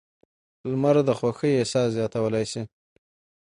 [0.69, 2.61] لمر د خوښۍ احساس زیاتولی شي.